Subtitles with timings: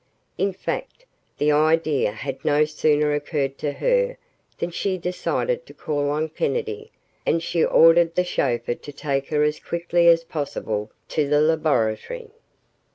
[0.35, 1.05] In fact,
[1.37, 4.17] the idea had no sooner occurred to her
[4.57, 6.89] than she decided to call on Kennedy
[7.23, 12.31] and she ordered the chauffeur to take her as quickly as possible to the laboratory.